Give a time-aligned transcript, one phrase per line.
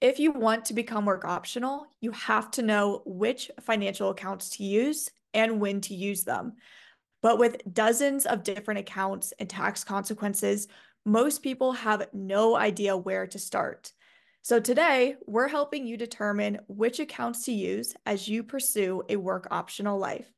[0.00, 4.64] If you want to become work optional, you have to know which financial accounts to
[4.64, 6.54] use and when to use them.
[7.22, 10.68] But with dozens of different accounts and tax consequences,
[11.04, 13.92] most people have no idea where to start.
[14.40, 19.48] So today, we're helping you determine which accounts to use as you pursue a work
[19.50, 20.32] optional life.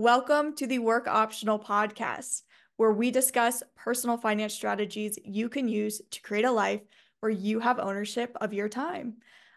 [0.00, 2.44] Welcome to the Work Optional Podcast,
[2.78, 6.80] where we discuss personal finance strategies you can use to create a life
[7.20, 9.16] where you have ownership of your time.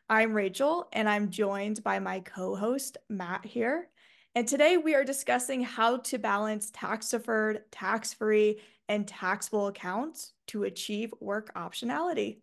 [0.09, 3.87] I'm Rachael, and I'm joined by my co host, Matt, here.
[4.35, 10.33] And today we are discussing how to balance tax deferred, tax free, and taxable accounts
[10.47, 12.39] to achieve work optionality.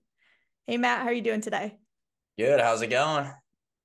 [0.66, 1.76] Hey, Matt, how are you doing today?
[2.38, 2.60] Good.
[2.60, 3.30] How's it going?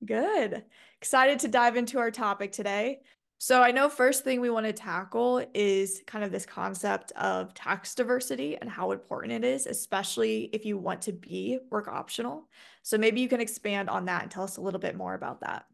[0.05, 0.63] Good.
[1.01, 3.01] Excited to dive into our topic today.
[3.37, 7.53] So I know first thing we want to tackle is kind of this concept of
[7.53, 12.47] tax diversity and how important it is, especially if you want to be work optional.
[12.81, 15.41] So maybe you can expand on that and tell us a little bit more about
[15.41, 15.65] that.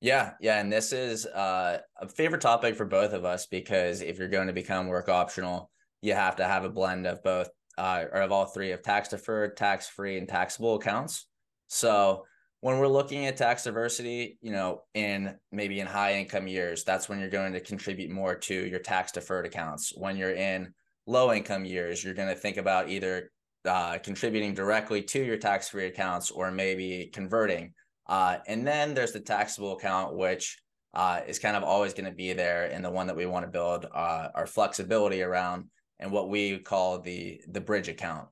[0.00, 4.18] Yeah, yeah, and this is uh, a favorite topic for both of us because if
[4.18, 5.70] you're going to become work optional,
[6.02, 7.48] you have to have a blend of both
[7.78, 11.26] uh, or of all three of tax deferred, tax free, and taxable accounts.
[11.68, 12.24] So
[12.64, 17.10] when we're looking at tax diversity, you know, in maybe in high income years, that's
[17.10, 19.92] when you're going to contribute more to your tax deferred accounts.
[19.94, 20.72] When you're in
[21.06, 23.30] low income years, you're going to think about either
[23.66, 27.74] uh, contributing directly to your tax free accounts or maybe converting.
[28.06, 30.58] Uh, and then there's the taxable account, which
[30.94, 33.44] uh, is kind of always going to be there, and the one that we want
[33.44, 35.66] to build uh, our flexibility around,
[35.98, 38.26] and what we call the the bridge account.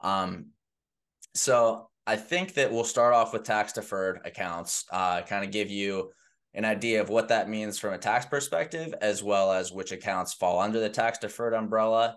[0.00, 0.46] Um,
[1.36, 5.70] so I think that we'll start off with tax deferred accounts, uh, kind of give
[5.70, 6.12] you
[6.54, 10.32] an idea of what that means from a tax perspective, as well as which accounts
[10.32, 12.16] fall under the tax deferred umbrella.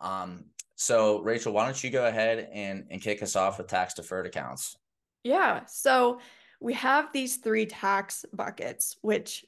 [0.00, 3.94] Um, so, Rachael, why don't you go ahead and, and kick us off with tax
[3.94, 4.76] deferred accounts?
[5.22, 5.60] Yeah.
[5.66, 6.20] So,
[6.60, 9.44] we have these three tax buckets, which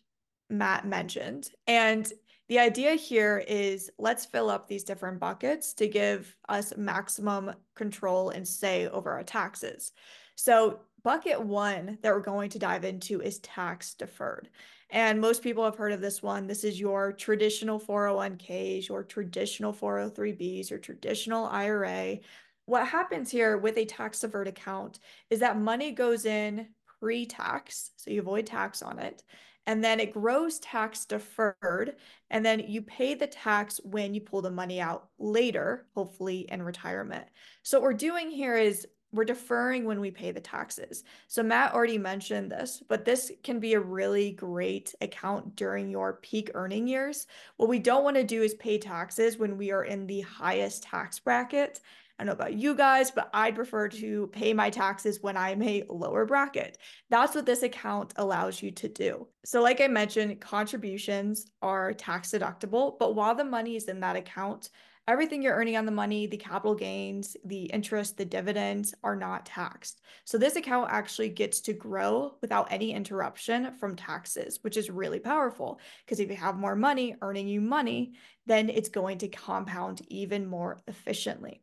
[0.49, 1.49] Matt mentioned.
[1.67, 2.11] And
[2.53, 8.29] the idea here is let's fill up these different buckets to give us maximum control
[8.29, 9.93] and say over our taxes.
[10.35, 14.51] So, bucket one that we're going to dive into is tax deferred.
[14.91, 16.47] And most people have heard of this one.
[16.47, 22.19] This is your traditional 401ks, your traditional 403bs, your traditional IRA.
[22.67, 24.99] What happens here with a tax deferred account
[25.31, 26.69] is that money goes in
[27.01, 29.23] pre tax, so you avoid tax on it
[29.67, 31.97] and then it grows tax deferred
[32.31, 36.63] and then you pay the tax when you pull the money out later hopefully in
[36.63, 37.27] retirement
[37.63, 41.05] so what we're doing here is we're deferring when we pay the taxes.
[41.29, 46.15] So Matt already mentioned this, but this can be a really great account during your
[46.15, 47.27] peak earning years.
[47.59, 50.85] What we don't want to do is pay taxes when we are in the highest
[50.85, 51.81] tax bracket
[52.23, 55.61] I don't know about you guys, but I'd prefer to pay my taxes when I'm
[55.61, 56.79] a lower bracket.
[57.11, 59.27] That's what this account allows you to do.
[59.45, 64.15] So, like I mentioned, contributions are tax deductible, but while the money is in that
[64.15, 64.69] account,
[65.09, 69.45] everything you're earning on the money, the capital gains, the interest, the dividends are not
[69.45, 70.01] taxed.
[70.25, 75.19] So this account actually gets to grow without any interruption from taxes, which is really
[75.19, 78.13] powerful because if you have more money earning you money,
[78.47, 81.63] then it's going to compound even more efficiently.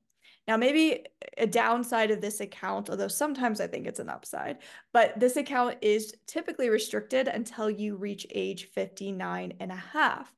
[0.49, 1.05] Now, maybe
[1.37, 4.57] a downside of this account, although sometimes I think it's an upside,
[4.91, 10.33] but this account is typically restricted until you reach age 59 and a half.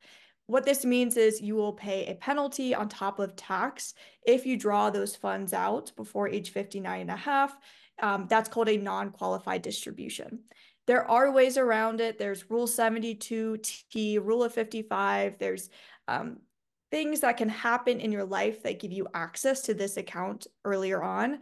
[0.48, 3.94] What this means is you will pay a penalty on top of tax
[4.28, 7.58] if you draw those funds out before age 59 and a half.
[8.02, 10.40] Um, that's called a non-qualified distribution.
[10.88, 12.18] There are ways around it.
[12.18, 15.38] There's Rule 72T, Rule of 55.
[15.40, 15.70] There's
[16.10, 16.40] um,
[16.92, 21.02] things that can happen in your life that give you access to this account earlier
[21.02, 21.40] on.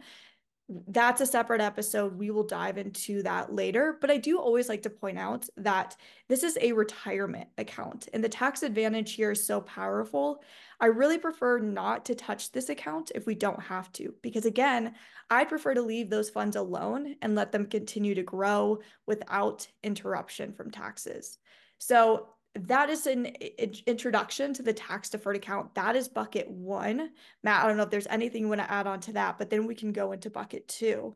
[0.86, 2.16] That's a separate episode.
[2.16, 3.98] We will dive into that later.
[4.00, 5.96] But I do always like to point out that
[6.28, 10.44] this is a retirement account, and the tax advantage here is so powerful.
[10.78, 14.94] I really prefer not to touch this account if we don't have to, because again,
[15.28, 20.52] I'd prefer to leave those funds alone and let them continue to grow without interruption
[20.52, 21.38] from taxes.
[21.78, 23.26] So that is an
[23.86, 25.74] introduction to the tax deferred account.
[25.74, 27.10] That is bucket one.
[27.44, 29.50] Matt, I don't know if there's anything you want to add on to that, but
[29.50, 31.14] then we can go into bucket two.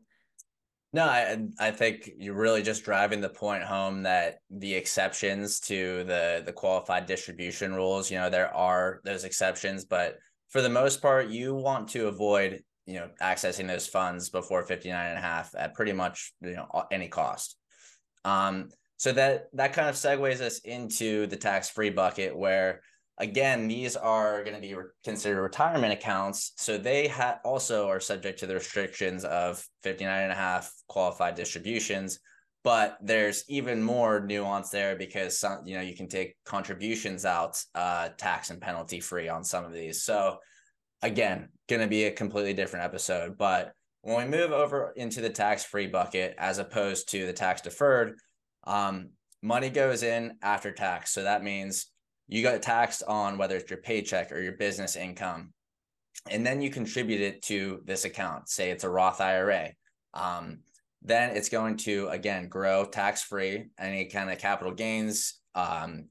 [0.93, 6.05] No, I I think you're really just driving the point home that the exceptions to
[6.05, 10.15] the the qualified distribution rules, you know, there are those exceptions, but
[10.49, 15.05] for the most part, you want to avoid, you know, accessing those funds before 59
[15.05, 17.57] and a half at pretty much, you know, any cost.
[18.23, 22.81] Um, So that that kind of segues us into the tax-free bucket where
[23.17, 26.53] again these are going to be considered retirement accounts.
[26.57, 31.35] So they ha- also are subject to the restrictions of 59 and a half qualified
[31.35, 32.19] distributions
[32.65, 37.63] but there's even more nuance there because some you know you can take contributions out
[37.75, 40.03] uh, tax and penalty free on some of these.
[40.03, 40.39] So
[41.03, 43.71] again going to be a completely different episode but
[44.01, 48.17] when we move over into the tax free bucket as opposed to the tax deferred
[48.65, 49.09] um,
[49.41, 51.11] money goes in after tax.
[51.11, 51.87] So that means
[52.27, 55.53] you got taxed on whether it's your paycheck or your business income.
[56.29, 58.49] And then you contribute it to this account.
[58.49, 59.71] Say it's a Roth IRA.
[60.13, 60.59] Um,
[61.01, 63.65] then it's going to, again, grow tax free.
[63.77, 66.05] Any kind of capital gains, um,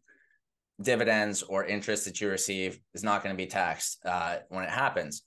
[0.81, 4.71] dividends, or interest that you receive is not going to be taxed uh, when it
[4.71, 5.23] happens.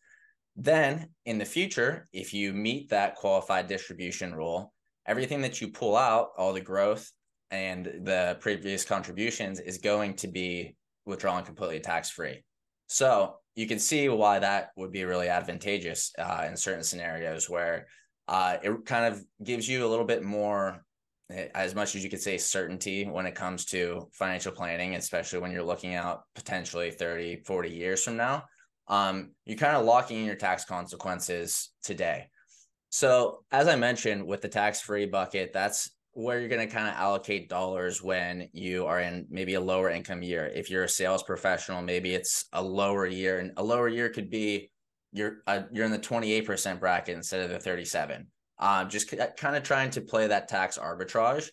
[0.55, 4.73] Then in the future, if you meet that qualified distribution rule,
[5.07, 7.11] everything that you pull out, all the growth,
[7.51, 10.75] and the previous contributions is going to be
[11.05, 12.43] withdrawn completely tax free.
[12.87, 17.87] So you can see why that would be really advantageous uh, in certain scenarios where
[18.27, 20.83] uh, it kind of gives you a little bit more,
[21.31, 25.39] eh, as much as you could say, certainty when it comes to financial planning, especially
[25.39, 28.43] when you're looking out potentially 30, 40 years from now.
[28.89, 32.27] Um, you're kind of locking in your tax consequences today.
[32.97, 36.87] So, as I mentioned, with the tax free bucket, that's where you're going to kind
[36.87, 40.47] of allocate dollars when you are in maybe a lower income year.
[40.47, 44.31] If you're a sales professional, maybe it's a lower year, and a lower year could
[44.31, 44.71] be
[45.11, 48.25] you're uh, you're in the 28% bracket instead of the 37.
[48.57, 51.49] Um, just c- kind of trying to play that tax arbitrage.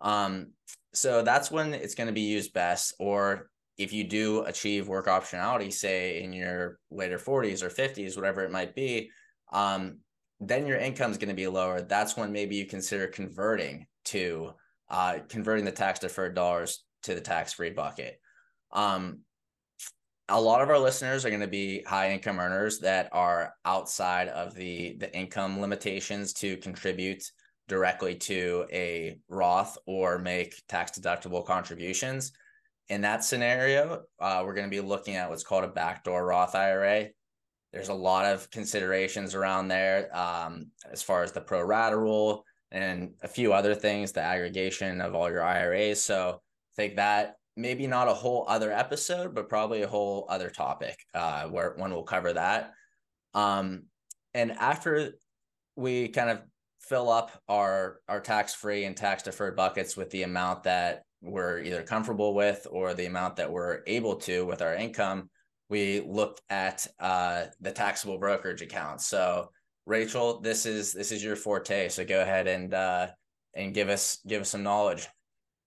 [0.00, 0.48] Um,
[0.94, 2.92] so that's when it's going to be used best.
[2.98, 8.42] Or if you do achieve work optionality, say in your later 40s or 50s, whatever
[8.42, 9.12] it might be,
[9.52, 9.98] um,
[10.40, 11.80] then your income is going to be lower.
[11.80, 14.52] That's when maybe you consider converting to
[14.90, 18.20] uh, converting the tax deferred dollars to the tax free bucket.
[18.72, 19.20] Um,
[20.28, 24.28] a lot of our listeners are going to be high income earners that are outside
[24.28, 27.22] of the the income limitations to contribute
[27.66, 32.32] directly to a Roth or make tax deductible contributions.
[32.88, 36.54] In that scenario, uh, we're going to be looking at what's called a backdoor Roth
[36.54, 37.08] IRA.
[37.72, 42.44] There's a lot of considerations around there um, as far as the pro rata rule,
[42.70, 46.02] and a few other things, the aggregation of all your IRAs.
[46.02, 50.48] So I think that maybe not a whole other episode, but probably a whole other
[50.48, 52.72] topic uh, where when we'll cover that.
[53.34, 53.84] Um,
[54.34, 55.12] and after
[55.76, 56.42] we kind of
[56.80, 61.60] fill up our our tax free and tax deferred buckets with the amount that we're
[61.60, 65.28] either comfortable with or the amount that we're able to with our income,
[65.68, 69.00] we look at uh, the taxable brokerage account.
[69.00, 69.50] So
[69.86, 71.88] Rachael, this is this is your forte.
[71.88, 73.08] So go ahead and uh,
[73.54, 75.08] and give us give us some knowledge.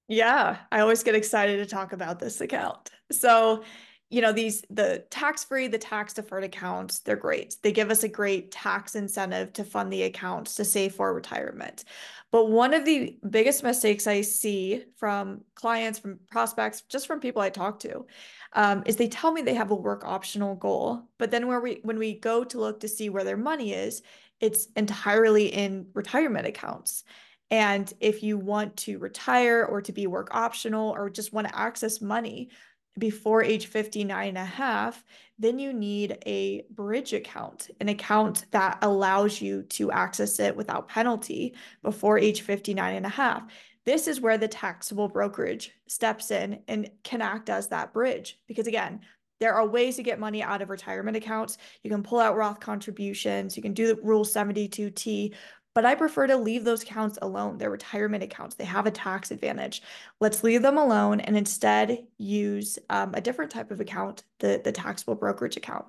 [0.08, 2.90] Yeah, I always get excited to talk about this account.
[3.14, 3.64] So,
[4.12, 7.56] you know, these the tax-free, the tax deferred accounts, they're great.
[7.62, 11.86] They give us a great tax incentive to fund the accounts to save for retirement.
[12.30, 17.42] But one of the biggest mistakes I see from clients, from prospects, just from people
[17.42, 18.06] I talk to,
[18.54, 21.80] um, is they tell me they have a work optional goal, but then where we
[21.84, 24.02] when we go to look to see where their money is,
[24.42, 27.06] it's entirely in retirement accounts.
[27.50, 31.58] And if you want to retire or to be work optional or just want to
[31.58, 32.50] access money
[32.98, 35.04] before age 59 and a half,
[35.40, 40.88] then you need a bridge account, an account that allows you to access it without
[40.88, 43.44] penalty before age 59 and a half.
[43.86, 48.40] This is where the taxable brokerage steps in and can act as that bridge.
[48.48, 49.02] Because again,
[49.40, 51.58] there are ways to get money out of retirement accounts.
[51.82, 55.34] You can pull out Roth contributions, you can do the Rule 72T,
[55.74, 57.58] but I prefer to leave those accounts alone.
[57.58, 59.82] They're retirement accounts, they have a tax advantage.
[60.20, 64.72] Let's leave them alone and instead use um, a different type of account, the, the
[64.72, 65.86] taxable brokerage account.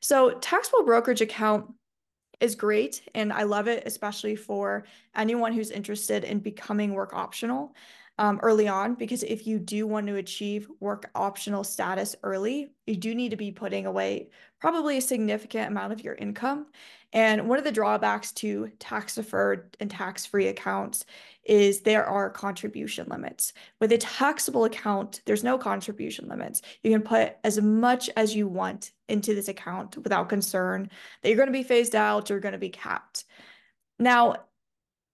[0.00, 1.72] So, taxable brokerage account
[2.40, 4.84] is great and I love it, especially for
[5.14, 7.74] anyone who's interested in becoming work optional
[8.20, 8.94] um, early on.
[8.94, 13.36] Because if you do want to achieve work optional status early, you do need to
[13.36, 14.28] be putting away
[14.60, 16.66] probably a significant amount of your income.
[17.12, 21.06] And one of the drawbacks to tax deferred and tax free accounts
[21.44, 23.54] is there are contribution limits.
[23.80, 26.60] With a taxable account, there's no contribution limits.
[26.82, 30.90] You can put as much as you want into this account without concern
[31.22, 33.24] that you're going to be phased out or going to be capped.
[33.98, 34.36] Now,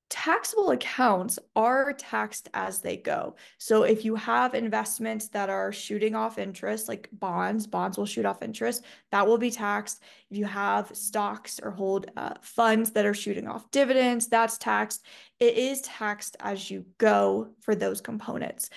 [0.09, 3.35] taxable accounts are taxed as they go.
[3.59, 8.25] So if you have investments that are shooting off interest, like bonds, bonds will shoot
[8.25, 10.03] off interest, that will be taxed.
[10.31, 15.05] If you have stocks or hold uh, funds that are shooting off dividends, that's taxed.
[15.41, 18.71] It is taxed as you go for those components.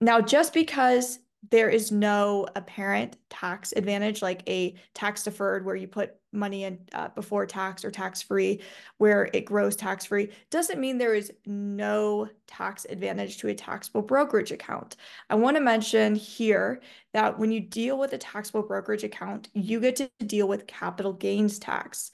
[0.00, 1.18] Now, just because
[1.50, 6.78] there is no apparent tax advantage like a tax deferred where you put money in
[6.92, 8.60] uh, before tax or tax free
[8.98, 14.02] where it grows tax free doesn't mean there is no tax advantage to a taxable
[14.02, 14.96] brokerage account
[15.30, 16.80] i want to mention here
[17.12, 21.12] that when you deal with a taxable brokerage account you get to deal with capital
[21.12, 22.10] gains tax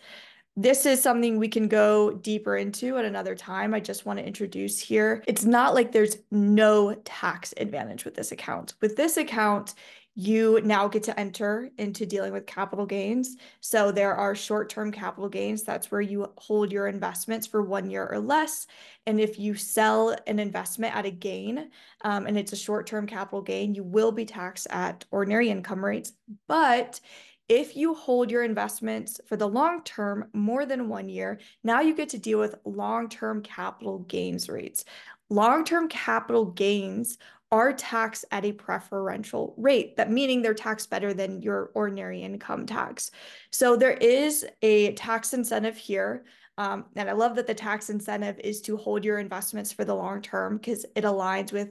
[0.57, 3.73] this is something we can go deeper into at another time.
[3.73, 5.23] I just want to introduce here.
[5.27, 8.75] It's not like there's no tax advantage with this account.
[8.81, 9.75] With this account,
[10.15, 13.37] you now get to enter into dealing with capital gains.
[13.61, 15.63] So there are short term capital gains.
[15.63, 18.67] That's where you hold your investments for one year or less.
[19.07, 21.71] And if you sell an investment at a gain
[22.03, 25.85] um, and it's a short term capital gain, you will be taxed at ordinary income
[25.85, 26.13] rates.
[26.49, 27.01] But
[27.49, 31.97] if you hold your investments for the long term, more than one year, now you
[31.97, 34.85] get to deal with long term capital gains rates.
[35.31, 37.19] Long term capital gains
[37.53, 42.65] are taxed at a preferential rate, that meaning they're taxed better than your ordinary income
[42.65, 43.11] tax.
[43.51, 46.25] So there is a tax incentive here.
[46.59, 49.95] Um, and I love that the tax incentive is to hold your investments for the
[49.95, 51.71] long term because it aligns with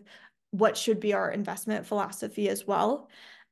[0.52, 3.10] what should be our investment philosophy as well.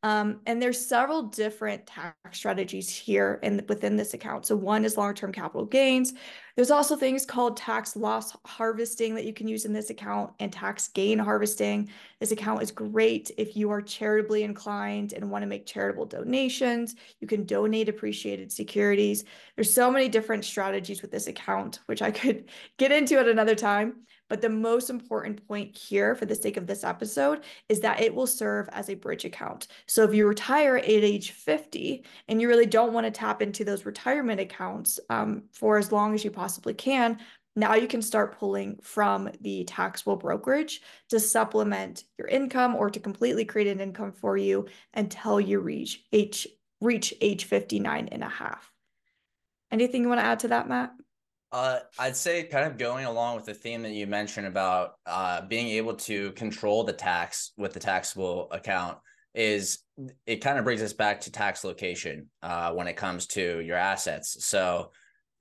[0.08, 4.46] Um, and there's several different tax strategies here and within this account.
[4.46, 6.14] So one is long-term capital gains.
[6.56, 10.52] There's also things called tax loss harvesting that you can use in this account and
[10.52, 11.90] tax gain harvesting.
[12.22, 16.96] This account is great if you are charitably inclined and want to make charitable donations.
[17.20, 19.26] You can donate appreciated securities.
[19.58, 22.46] There's so many different strategies with this account, which I could
[22.78, 24.06] get into at another time.
[24.30, 28.14] But the most important point here for the sake of this episode is that it
[28.14, 29.68] will serve as a bridge account.
[29.88, 33.64] So if you retire at age 50 and you really don't want to tap into
[33.64, 37.20] those retirement accounts um, for as long as you possibly can,
[37.56, 43.00] now you can start pulling from the taxable brokerage to supplement your income or to
[43.00, 46.48] completely create an income for you until you reach age
[46.80, 48.72] reach age 59 and a half.
[49.72, 50.92] Anything you want to add to that, Matt?
[51.52, 55.42] Uh, I'd say kind of going along with the theme that you mentioned about uh,
[55.42, 58.98] being able to control the tax with the taxable account
[59.34, 59.80] is
[60.26, 63.78] it kind of brings us back to tax location uh, when it comes to your
[63.78, 64.46] assets.
[64.46, 64.92] So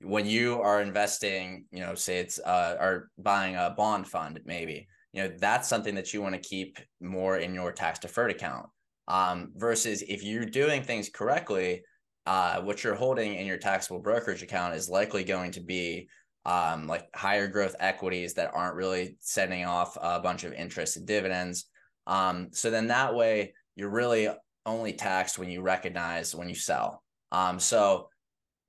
[0.01, 4.87] when you are investing, you know, say it's uh, or buying a bond fund, maybe
[5.13, 8.67] you know that's something that you want to keep more in your tax deferred account.
[9.07, 11.81] Um, versus if you're doing things correctly,
[12.27, 16.09] uh, what you're holding in your taxable brokerage account is likely going to be
[16.45, 21.07] um, like higher growth equities that aren't really sending off a bunch of interest and
[21.07, 21.69] dividends.
[22.05, 24.27] Um, so then that way you're really
[24.65, 27.01] only taxed when you recognize when you sell.
[27.31, 28.09] Um, so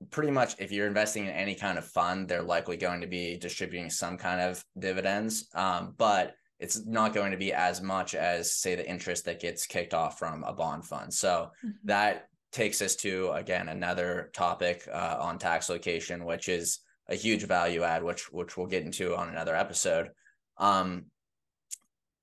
[0.09, 3.37] pretty much if you're investing in any kind of fund, they're likely going to be
[3.37, 5.49] distributing some kind of dividends.
[5.53, 9.65] Um, but it's not going to be as much as say the interest that gets
[9.65, 11.13] kicked off from a bond fund.
[11.13, 11.71] So mm-hmm.
[11.83, 17.43] that takes us to again another topic uh, on tax location, which is a huge
[17.43, 20.09] value add, which which we'll get into on another episode.
[20.57, 21.05] Um,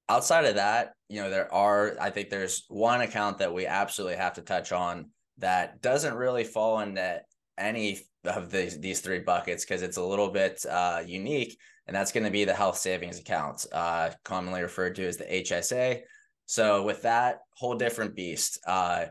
[0.09, 4.17] outside of that, you know, there are I think there's one account that we absolutely
[4.17, 7.21] have to touch on that doesn't really fall into
[7.59, 12.13] any of these these three buckets because it's a little bit uh, unique, and that's
[12.13, 16.01] going to be the health savings account, uh, commonly referred to as the HSA.
[16.47, 19.07] So with that whole different beast, uh,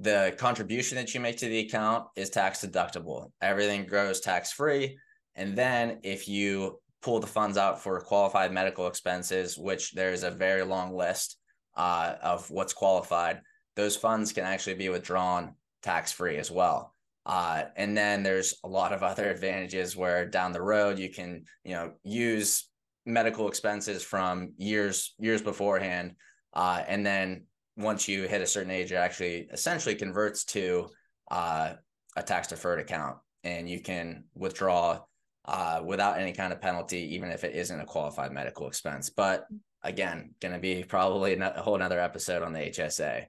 [0.00, 3.32] the contribution that you make to the account is tax deductible.
[3.42, 4.96] Everything grows tax free.
[5.34, 10.30] And then if you pull the funds out for qualified medical expenses, which there's a
[10.30, 11.36] very long list
[11.76, 13.40] uh, of what's qualified,
[13.76, 16.94] those funds can actually be withdrawn tax free as well.
[17.26, 21.44] Uh, and then there's a lot of other advantages where down the road you can,
[21.64, 22.68] you know, use
[23.04, 26.14] medical expenses from years years beforehand,
[26.54, 27.44] uh, and then
[27.78, 30.88] once you hit a certain age, it actually essentially converts to
[31.30, 31.74] uh,
[32.16, 35.00] a tax deferred account, and you can withdraw
[35.44, 39.10] uh, without any kind of penalty, even if it isn't a qualified medical expense.
[39.10, 39.46] But
[39.82, 43.26] again, going to be probably a whole another episode on the HSA.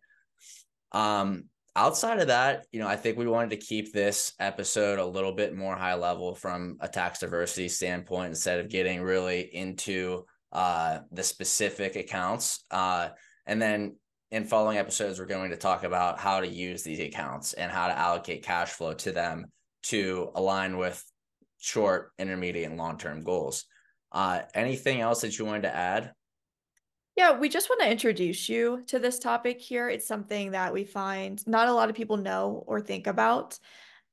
[0.92, 5.06] Um, outside of that, you know, I think we wanted to keep this episode a
[5.06, 10.26] little bit more high level from a tax diversity standpoint instead of getting really into
[10.52, 12.66] uh, the specific accounts.
[12.72, 13.10] Uh,
[13.46, 13.96] and then
[14.32, 17.88] in following episodes, we're going to talk about how to use these accounts and how
[17.88, 19.46] to allocate cash flow to them
[19.84, 21.04] to align with
[21.58, 23.66] short, intermediate, and long term goals.
[24.12, 26.14] Uh, anything else that you wanted to add?
[27.16, 29.90] Yeah, we just want to introduce you to this topic here.
[29.90, 33.60] It's something that we find not a lot of people know or think about.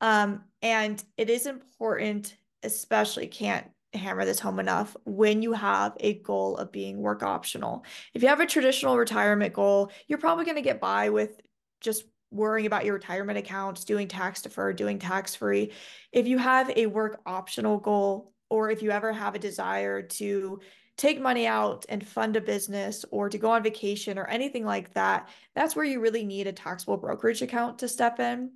[0.00, 6.14] Um, and it is important, especially can't hammer this home enough when you have a
[6.14, 7.84] goal of being work optional.
[8.14, 11.40] If you have a traditional retirement goal, you're probably going to get by with
[11.80, 15.72] just worrying about your retirement accounts, doing tax deferred, doing tax free.
[16.12, 20.60] If you have a work optional goal, or if you ever have a desire to
[20.96, 24.92] take money out and fund a business or to go on vacation or anything like
[24.94, 28.52] that, that's where you really need a taxable brokerage account to step in.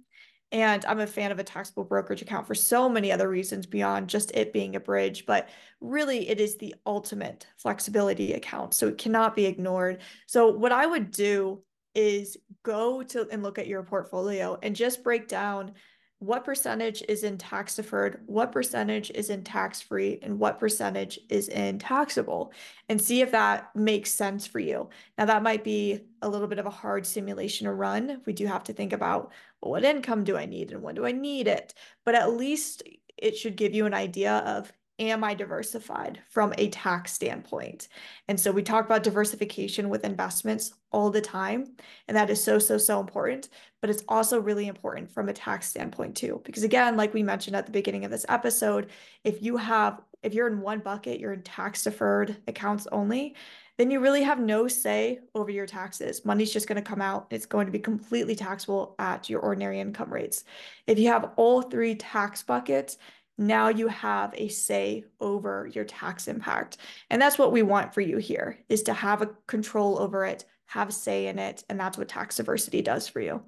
[0.53, 4.09] And I'm a fan of a taxable brokerage account for so many other reasons beyond
[4.09, 5.49] just it being a bridge, but
[5.81, 8.75] really it is the ultimate flexibility account.
[8.75, 10.01] So it cannot be ignored.
[10.27, 11.63] So, what I would do
[11.95, 15.73] is go to and look at your portfolio and just break down
[16.21, 21.19] what percentage is in tax deferred, what percentage is in tax free, and what percentage
[21.31, 22.53] is in taxable,
[22.91, 24.91] and see if that makes sense for you.
[25.17, 28.21] Now, that might be a little bit of a hard simulation to run.
[28.27, 31.07] We do have to think about well, what income do I need and when do
[31.07, 31.73] I need it?
[32.05, 32.83] But at least
[33.17, 37.89] it should give you an idea of am I diversified from a tax standpoint?
[38.29, 41.75] And so we talk about diversification with investments all the time.
[42.07, 43.49] And that is so, so, so important.
[43.81, 46.43] But it's also really important from a tax standpoint too.
[46.45, 48.91] Because again, like we mentioned at the beginning of this episode,
[49.25, 53.35] if you have, if you're in one bucket, you're in tax deferred accounts only,
[53.79, 56.27] then you really have no say over your taxes.
[56.27, 57.27] Money's just going to come out.
[57.31, 60.45] It's going to be completely taxable at your ordinary income rates.
[60.87, 62.99] If you have all three tax buckets,
[63.41, 66.77] now you have a say over your tax impact.
[67.09, 70.45] And that's what we want for you here is to have a control over it,
[70.67, 73.43] have say in it, and that's what tax diversity does for you.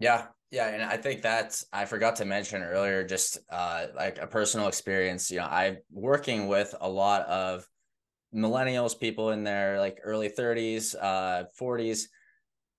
[0.00, 0.26] Yeah.
[0.50, 4.66] Yeah, and I think that's I forgot to mention earlier just uh like a personal
[4.66, 7.68] experience, you know, I'm working with a lot of
[8.34, 12.04] millennials, people in their like early 30s, uh 40s.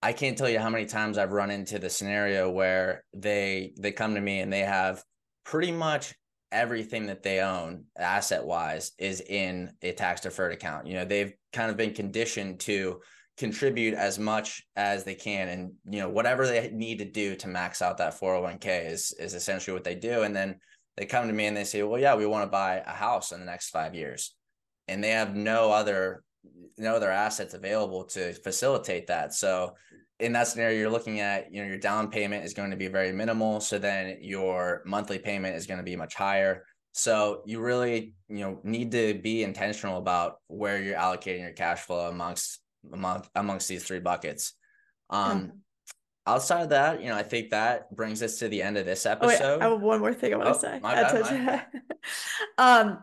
[0.02, 3.92] I can't tell you how many times I've run into the scenario where they they
[3.92, 5.04] come to me and they have
[5.44, 6.14] pretty much
[6.52, 10.88] everything that they own asset wise is in a tax deferred account.
[10.88, 13.02] You know, they've kind of been conditioned to
[13.40, 17.48] contribute as much as they can and you know whatever they need to do to
[17.48, 20.60] max out that 401k is is essentially what they do and then
[20.98, 23.32] they come to me and they say well yeah we want to buy a house
[23.32, 24.36] in the next 5 years
[24.90, 26.22] and they have no other
[26.78, 29.34] no other assets available to facilitate that.
[29.34, 29.76] So
[30.20, 32.88] in that scenario you're looking at you know your down payment is going to be
[32.88, 33.60] very minimal.
[33.60, 36.66] So then your monthly payment is going to be much higher.
[36.92, 41.82] So you really you know need to be intentional about where you're allocating your cash
[41.82, 42.60] flow amongst
[42.92, 44.54] among amongst these three buckets.
[45.10, 45.62] Um
[46.30, 49.06] outside of that you know i think that brings us to the end of this
[49.08, 51.66] episode oh, wait, i have one more thing i want oh, to say bad,
[52.60, 53.00] um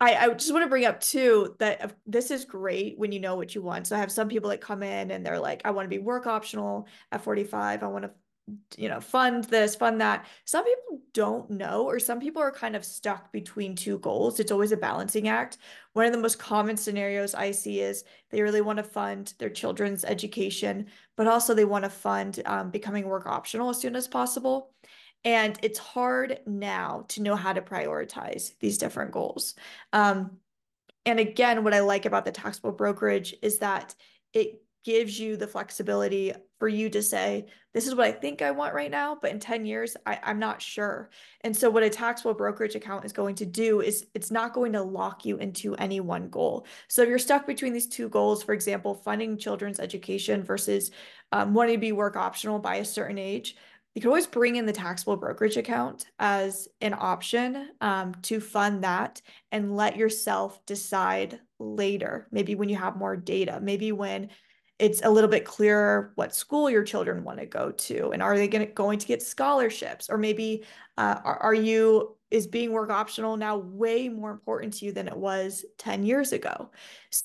[0.00, 3.34] I, I just want to bring up too that this is great when you know
[3.34, 3.86] what you want.
[3.86, 5.98] So I have some people that come in and they're like, I want to be
[5.98, 7.82] work optional at 45.
[7.82, 8.10] I want to,
[8.76, 10.26] you know, fund this, fund that.
[10.44, 14.38] Some people don't know, or some people are kind of stuck between two goals.
[14.38, 15.58] It's always a balancing act.
[15.94, 19.50] One of the most common scenarios I see is they really want to fund their
[19.50, 24.06] children's education, but also they want to fund um, becoming work optional as soon as
[24.06, 24.70] possible.
[25.24, 29.54] And it's hard now to know how to prioritize these different goals.
[29.92, 30.38] Um,
[31.04, 33.94] and again, what I like about the taxable brokerage is that
[34.32, 38.50] it gives you the flexibility for you to say, this is what I think I
[38.50, 41.10] want right now, but in 10 years, I, I'm not sure.
[41.42, 44.72] And so, what a taxable brokerage account is going to do is it's not going
[44.72, 46.66] to lock you into any one goal.
[46.88, 50.90] So, if you're stuck between these two goals, for example, funding children's education versus
[51.32, 53.56] um, wanting to be work optional by a certain age,
[53.98, 58.84] you can always bring in the taxable brokerage account as an option um, to fund
[58.84, 64.28] that and let yourself decide later, maybe when you have more data, maybe when
[64.78, 68.36] it's a little bit clearer what school your children want to go to and are
[68.36, 70.08] they gonna, going to get scholarships?
[70.08, 70.62] Or maybe
[70.96, 75.08] uh, are, are you is being work optional now way more important to you than
[75.08, 76.70] it was 10 years ago?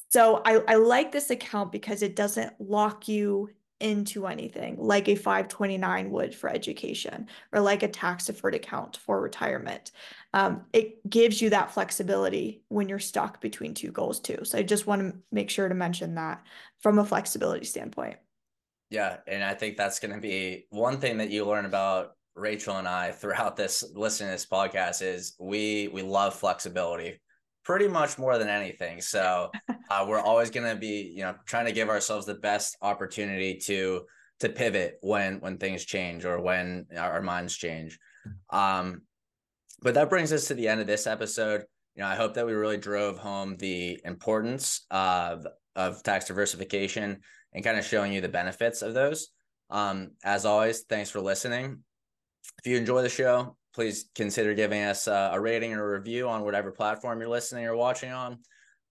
[0.09, 3.51] So I, I like this account because it doesn't lock you
[3.83, 9.21] into anything like a 529 would for education or like a tax deferred account for
[9.21, 9.91] retirement.
[10.33, 14.39] Um, it gives you that flexibility when you're stuck between two goals too.
[14.43, 16.43] So I just want to make sure to mention that
[16.79, 18.17] from a flexibility standpoint.
[18.89, 19.17] Yeah.
[19.27, 22.87] And I think that's going to be one thing that you learn about Rachael and
[22.87, 27.19] I throughout this listening to this podcast is we we love flexibility
[27.63, 29.01] pretty much more than anything.
[29.01, 29.51] So
[29.89, 33.57] uh, we're always going to be, you know, trying to give ourselves the best opportunity
[33.65, 34.03] to
[34.39, 37.97] to pivot when when things change or when our minds change.
[38.49, 39.03] Um,
[39.81, 41.63] but that brings us to the end of this episode.
[41.95, 45.45] you know, I hope that we really drove home the importance of
[45.75, 47.21] of tax diversification
[47.53, 49.29] and kind of showing you the benefits of those.
[49.69, 51.83] Um, as always, thanks for listening.
[52.59, 56.29] If you enjoy the show, please consider giving us a, a rating or a review
[56.29, 58.39] on whatever platform you're listening or watching on.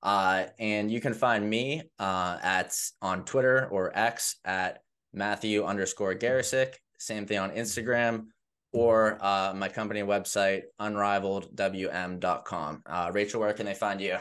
[0.03, 6.15] Uh, and you can find me uh, at on Twitter or X at Matthew underscore
[6.15, 6.75] Garisick.
[6.99, 8.27] Same thing on Instagram
[8.73, 12.83] or uh, my company website, unrivaledwm.com.
[12.87, 14.17] Uh, Rachael, where can they find you?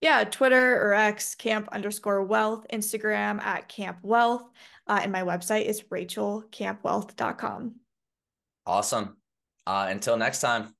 [0.00, 4.48] Yeah, Twitter or X, camp underscore wealth, Instagram at camp wealth.
[4.86, 7.74] Uh, and my website is rachelcampwealth.com.
[8.66, 9.16] Awesome.
[9.66, 10.74] Uh, until next time.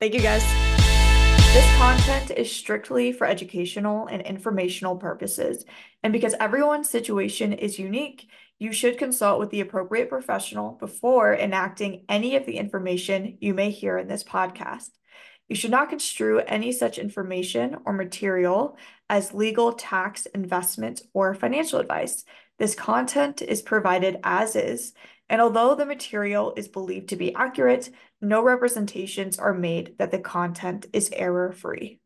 [0.00, 0.42] Thank you guys.
[1.54, 5.64] This content is strictly for educational and informational purposes.
[6.02, 12.04] And because everyone's situation is unique, you should consult with the appropriate professional before enacting
[12.10, 14.90] any of the information you may hear in this podcast.
[15.48, 18.76] You should not construe any such information or material
[19.08, 22.24] as legal, tax, investment, or financial advice.
[22.58, 24.92] This content is provided as is,
[25.28, 30.18] and although the material is believed to be accurate, no representations are made that the
[30.18, 32.00] content is error free.